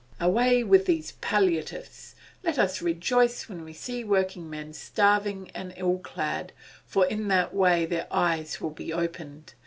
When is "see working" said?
3.73-4.49